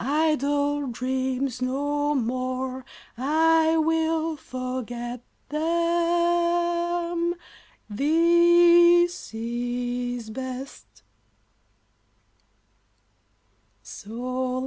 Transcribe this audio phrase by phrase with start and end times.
[0.03, 2.83] idle dreams, no more;
[3.19, 7.35] I will forget them,
[7.87, 11.03] this is best.